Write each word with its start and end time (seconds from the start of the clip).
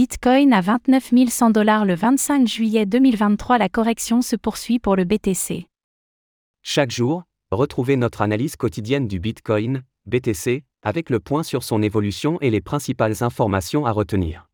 Bitcoin 0.00 0.54
à 0.54 0.62
29 0.62 1.12
100 1.28 1.50
dollars 1.50 1.84
le 1.84 1.94
25 1.94 2.48
juillet 2.48 2.86
2023. 2.86 3.58
La 3.58 3.68
correction 3.68 4.22
se 4.22 4.34
poursuit 4.34 4.78
pour 4.78 4.96
le 4.96 5.04
BTC. 5.04 5.66
Chaque 6.62 6.90
jour, 6.90 7.24
retrouvez 7.50 7.96
notre 7.96 8.22
analyse 8.22 8.56
quotidienne 8.56 9.06
du 9.06 9.20
Bitcoin, 9.20 9.82
BTC, 10.06 10.64
avec 10.82 11.10
le 11.10 11.20
point 11.20 11.42
sur 11.42 11.62
son 11.62 11.82
évolution 11.82 12.38
et 12.40 12.48
les 12.48 12.62
principales 12.62 13.22
informations 13.22 13.84
à 13.84 13.92
retenir. 13.92 14.48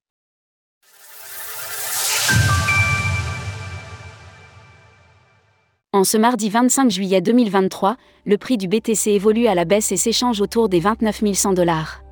En 5.93 6.03
ce 6.03 6.17
mardi 6.17 6.51
25 6.51 6.91
juillet 6.91 7.21
2023, 7.21 7.97
le 8.25 8.37
prix 8.37 8.59
du 8.59 8.67
BTC 8.67 9.13
évolue 9.13 9.47
à 9.47 9.55
la 9.55 9.65
baisse 9.65 9.93
et 9.93 9.97
s'échange 9.97 10.41
autour 10.41 10.69
des 10.69 10.81
29 10.81 11.23
100 11.35 11.53
dollars. 11.53 12.03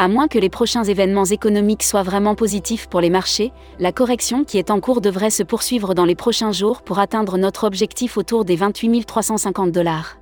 À 0.00 0.08
moins 0.08 0.28
que 0.28 0.38
les 0.38 0.48
prochains 0.48 0.84
événements 0.84 1.26
économiques 1.26 1.82
soient 1.82 2.02
vraiment 2.02 2.34
positifs 2.34 2.86
pour 2.86 3.02
les 3.02 3.10
marchés, 3.10 3.52
la 3.78 3.92
correction 3.92 4.44
qui 4.44 4.56
est 4.56 4.70
en 4.70 4.80
cours 4.80 5.02
devrait 5.02 5.28
se 5.28 5.42
poursuivre 5.42 5.92
dans 5.92 6.06
les 6.06 6.14
prochains 6.14 6.52
jours 6.52 6.80
pour 6.80 6.98
atteindre 7.00 7.36
notre 7.36 7.64
objectif 7.64 8.16
autour 8.16 8.46
des 8.46 8.56
28 8.56 9.04
350 9.04 9.70
dollars. 9.72 10.16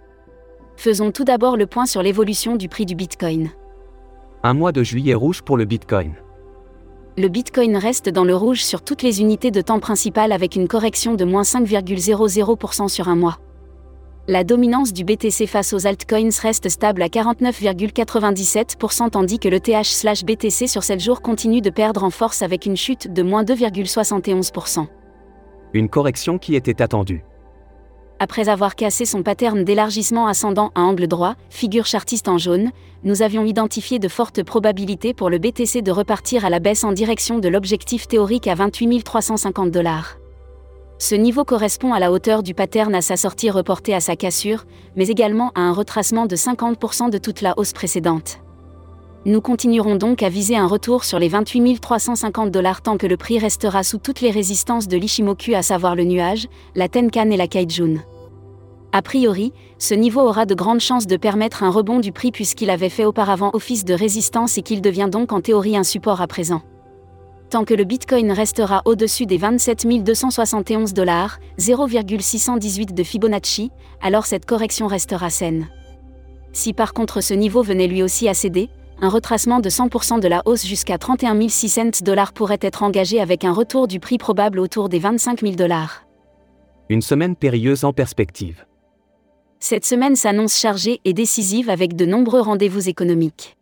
Faisons 0.76 1.12
tout 1.12 1.22
d'abord 1.22 1.56
le 1.56 1.68
point 1.68 1.86
sur 1.86 2.02
l'évolution 2.02 2.56
du 2.56 2.68
prix 2.68 2.86
du 2.86 2.96
Bitcoin. 2.96 3.50
Un 4.42 4.52
mois 4.52 4.72
de 4.72 4.82
juillet 4.82 5.14
rouge 5.14 5.42
pour 5.42 5.56
le 5.56 5.64
Bitcoin. 5.64 6.14
Le 7.16 7.28
Bitcoin 7.28 7.76
reste 7.76 8.08
dans 8.08 8.24
le 8.24 8.34
rouge 8.34 8.64
sur 8.64 8.82
toutes 8.82 9.02
les 9.02 9.20
unités 9.20 9.52
de 9.52 9.60
temps 9.60 9.78
principales 9.78 10.32
avec 10.32 10.56
une 10.56 10.66
correction 10.66 11.14
de 11.14 11.24
moins 11.24 11.42
5,00% 11.42 12.88
sur 12.88 13.06
un 13.06 13.14
mois 13.14 13.38
la 14.28 14.44
dominance 14.44 14.92
du 14.92 15.04
BTC 15.04 15.46
face 15.46 15.72
aux 15.72 15.86
altcoins 15.86 16.28
reste 16.42 16.68
stable 16.68 17.00
à 17.00 17.08
49,97% 17.08 19.08
tandis 19.08 19.38
que 19.38 19.48
le 19.48 19.58
TH/BTC 19.58 20.68
sur 20.68 20.82
7 20.82 21.00
jours 21.00 21.22
continue 21.22 21.62
de 21.62 21.70
perdre 21.70 22.04
en 22.04 22.10
force 22.10 22.42
avec 22.42 22.66
une 22.66 22.76
chute 22.76 23.10
de 23.10 23.22
moins 23.22 23.42
2,71%. 23.42 24.86
Une 25.72 25.88
correction 25.88 26.36
qui 26.36 26.56
était 26.56 26.82
attendue. 26.82 27.24
Après 28.20 28.50
avoir 28.50 28.76
cassé 28.76 29.06
son 29.06 29.22
pattern 29.22 29.64
d'élargissement 29.64 30.26
ascendant 30.26 30.72
à 30.74 30.82
angle 30.82 31.06
droit, 31.06 31.34
figure 31.48 31.86
chartiste 31.86 32.28
en 32.28 32.36
jaune, 32.36 32.70
nous 33.04 33.22
avions 33.22 33.46
identifié 33.46 33.98
de 33.98 34.08
fortes 34.08 34.42
probabilités 34.42 35.14
pour 35.14 35.30
le 35.30 35.38
BTC 35.38 35.80
de 35.80 35.90
repartir 35.90 36.44
à 36.44 36.50
la 36.50 36.58
baisse 36.58 36.84
en 36.84 36.92
direction 36.92 37.38
de 37.38 37.48
l'objectif 37.48 38.08
théorique 38.08 38.46
à 38.46 38.54
28 38.54 39.04
350 39.04 39.70
dollars. 39.70 40.17
Ce 41.00 41.14
niveau 41.14 41.44
correspond 41.44 41.92
à 41.92 42.00
la 42.00 42.10
hauteur 42.10 42.42
du 42.42 42.54
pattern 42.54 42.92
à 42.92 43.02
sa 43.02 43.16
sortie 43.16 43.50
reportée 43.50 43.94
à 43.94 44.00
sa 44.00 44.16
cassure, 44.16 44.64
mais 44.96 45.06
également 45.06 45.52
à 45.54 45.60
un 45.60 45.72
retracement 45.72 46.26
de 46.26 46.34
50% 46.34 47.08
de 47.10 47.18
toute 47.18 47.40
la 47.40 47.54
hausse 47.56 47.72
précédente. 47.72 48.40
Nous 49.24 49.40
continuerons 49.40 49.94
donc 49.94 50.24
à 50.24 50.28
viser 50.28 50.56
un 50.56 50.66
retour 50.66 51.04
sur 51.04 51.20
les 51.20 51.28
28 51.28 51.80
350 51.80 52.50
dollars 52.50 52.82
tant 52.82 52.96
que 52.96 53.06
le 53.06 53.16
prix 53.16 53.38
restera 53.38 53.84
sous 53.84 53.98
toutes 53.98 54.20
les 54.20 54.32
résistances 54.32 54.88
de 54.88 54.96
l'Ishimoku 54.96 55.54
à 55.54 55.62
savoir 55.62 55.94
le 55.94 56.02
nuage, 56.02 56.48
la 56.74 56.88
Tenkan 56.88 57.30
et 57.30 57.36
la 57.36 57.46
Kaijun. 57.46 58.02
A 58.90 59.02
priori, 59.02 59.52
ce 59.78 59.94
niveau 59.94 60.22
aura 60.22 60.46
de 60.46 60.54
grandes 60.54 60.80
chances 60.80 61.06
de 61.06 61.16
permettre 61.16 61.62
un 61.62 61.70
rebond 61.70 62.00
du 62.00 62.10
prix 62.10 62.32
puisqu'il 62.32 62.70
avait 62.70 62.88
fait 62.88 63.04
auparavant 63.04 63.50
office 63.52 63.84
de 63.84 63.94
résistance 63.94 64.58
et 64.58 64.62
qu'il 64.62 64.80
devient 64.80 65.08
donc 65.10 65.32
en 65.32 65.40
théorie 65.40 65.76
un 65.76 65.84
support 65.84 66.20
à 66.20 66.26
présent 66.26 66.62
tant 67.48 67.64
que 67.64 67.74
le 67.74 67.84
Bitcoin 67.84 68.30
restera 68.30 68.82
au-dessus 68.84 69.26
des 69.26 69.38
27 69.38 70.02
271 70.02 70.92
dollars, 70.92 71.38
0,618 71.58 72.94
de 72.94 73.02
Fibonacci, 73.02 73.70
alors 74.00 74.26
cette 74.26 74.46
correction 74.46 74.86
restera 74.86 75.30
saine. 75.30 75.68
Si 76.52 76.72
par 76.72 76.92
contre 76.92 77.20
ce 77.20 77.34
niveau 77.34 77.62
venait 77.62 77.86
lui 77.86 78.02
aussi 78.02 78.28
à 78.28 78.34
céder, 78.34 78.68
un 79.00 79.08
retracement 79.08 79.60
de 79.60 79.68
100% 79.68 80.20
de 80.20 80.28
la 80.28 80.42
hausse 80.44 80.66
jusqu'à 80.66 80.98
31 80.98 81.48
600 81.48 82.02
dollars 82.02 82.32
pourrait 82.32 82.58
être 82.60 82.82
engagé 82.82 83.20
avec 83.20 83.44
un 83.44 83.52
retour 83.52 83.86
du 83.86 84.00
prix 84.00 84.18
probable 84.18 84.58
autour 84.58 84.88
des 84.88 84.98
25 84.98 85.40
000 85.40 85.54
dollars. 85.54 86.04
Une 86.88 87.02
semaine 87.02 87.36
périlleuse 87.36 87.84
en 87.84 87.92
perspective. 87.92 88.64
Cette 89.60 89.84
semaine 89.84 90.16
s'annonce 90.16 90.56
chargée 90.56 91.00
et 91.04 91.12
décisive 91.12 91.68
avec 91.68 91.96
de 91.96 92.06
nombreux 92.06 92.40
rendez-vous 92.40 92.88
économiques. 92.88 93.57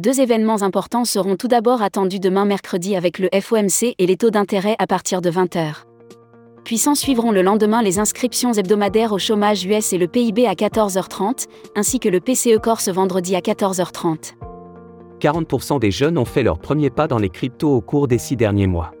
Deux 0.00 0.20
événements 0.20 0.62
importants 0.62 1.04
seront 1.04 1.36
tout 1.36 1.48
d'abord 1.48 1.82
attendus 1.82 2.18
demain 2.18 2.46
mercredi 2.46 2.96
avec 2.96 3.18
le 3.18 3.28
FOMC 3.38 3.94
et 3.98 4.06
les 4.06 4.16
taux 4.16 4.30
d'intérêt 4.30 4.74
à 4.78 4.86
partir 4.86 5.20
de 5.20 5.30
20h. 5.30 5.84
Puis 6.64 6.78
s'en 6.78 6.94
suivront 6.94 7.30
le 7.30 7.42
lendemain 7.42 7.82
les 7.82 7.98
inscriptions 7.98 8.54
hebdomadaires 8.54 9.12
au 9.12 9.18
chômage 9.18 9.66
US 9.66 9.92
et 9.92 9.98
le 9.98 10.08
PIB 10.08 10.46
à 10.46 10.54
14h30, 10.54 11.46
ainsi 11.76 12.00
que 12.00 12.08
le 12.08 12.20
PCE 12.20 12.58
Corse 12.58 12.88
vendredi 12.88 13.36
à 13.36 13.40
14h30. 13.40 14.32
40% 15.20 15.78
des 15.78 15.90
jeunes 15.90 16.16
ont 16.16 16.24
fait 16.24 16.42
leur 16.42 16.58
premier 16.58 16.88
pas 16.88 17.06
dans 17.06 17.18
les 17.18 17.28
cryptos 17.28 17.76
au 17.76 17.82
cours 17.82 18.08
des 18.08 18.18
six 18.18 18.36
derniers 18.36 18.66
mois. 18.66 18.92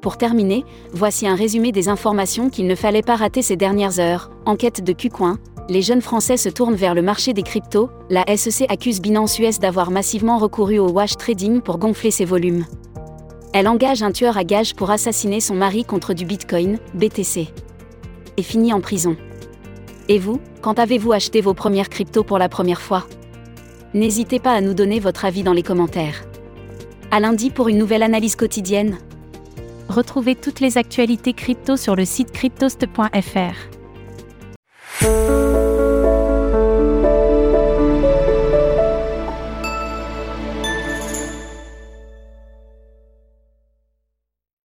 Pour 0.00 0.16
terminer, 0.16 0.64
voici 0.94 1.26
un 1.26 1.34
résumé 1.34 1.72
des 1.72 1.90
informations 1.90 2.48
qu'il 2.48 2.66
ne 2.66 2.74
fallait 2.74 3.02
pas 3.02 3.16
rater 3.16 3.42
ces 3.42 3.56
dernières 3.56 4.00
heures. 4.00 4.30
Enquête 4.46 4.82
de 4.82 4.94
QCoin, 4.94 5.38
les 5.70 5.82
jeunes 5.82 6.02
Français 6.02 6.36
se 6.36 6.48
tournent 6.48 6.74
vers 6.74 6.96
le 6.96 7.00
marché 7.00 7.32
des 7.32 7.44
cryptos, 7.44 7.90
la 8.10 8.24
SEC 8.36 8.66
accuse 8.68 9.00
Binance 9.00 9.38
US 9.38 9.60
d'avoir 9.60 9.92
massivement 9.92 10.36
recouru 10.36 10.80
au 10.80 10.90
wash 10.90 11.16
trading 11.16 11.60
pour 11.60 11.78
gonfler 11.78 12.10
ses 12.10 12.24
volumes. 12.24 12.66
Elle 13.52 13.68
engage 13.68 14.02
un 14.02 14.10
tueur 14.10 14.36
à 14.36 14.42
gages 14.42 14.74
pour 14.74 14.90
assassiner 14.90 15.38
son 15.38 15.54
mari 15.54 15.84
contre 15.84 16.12
du 16.12 16.24
Bitcoin, 16.24 16.78
BTC. 16.94 17.48
Et 18.36 18.42
finit 18.42 18.72
en 18.72 18.80
prison. 18.80 19.16
Et 20.08 20.18
vous, 20.18 20.40
quand 20.60 20.80
avez-vous 20.80 21.12
acheté 21.12 21.40
vos 21.40 21.54
premières 21.54 21.88
cryptos 21.88 22.24
pour 22.24 22.38
la 22.38 22.48
première 22.48 22.80
fois? 22.80 23.06
N'hésitez 23.94 24.40
pas 24.40 24.52
à 24.52 24.60
nous 24.60 24.74
donner 24.74 24.98
votre 24.98 25.24
avis 25.24 25.44
dans 25.44 25.52
les 25.52 25.62
commentaires. 25.62 26.24
À 27.12 27.20
lundi 27.20 27.50
pour 27.50 27.68
une 27.68 27.78
nouvelle 27.78 28.02
analyse 28.02 28.34
quotidienne. 28.34 28.98
Retrouvez 29.88 30.34
toutes 30.34 30.58
les 30.58 30.78
actualités 30.78 31.32
crypto 31.32 31.76
sur 31.76 31.94
le 31.94 32.04
site 32.04 32.32
cryptost.fr. 32.32 33.70